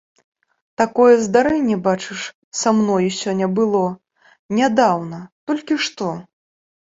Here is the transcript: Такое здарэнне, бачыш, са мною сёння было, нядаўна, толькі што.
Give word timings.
Такое 0.81 1.13
здарэнне, 1.25 1.75
бачыш, 1.87 2.21
са 2.61 2.73
мною 2.77 3.09
сёння 3.19 3.47
было, 3.59 3.83
нядаўна, 4.61 5.21
толькі 5.53 5.79
што. 5.91 6.11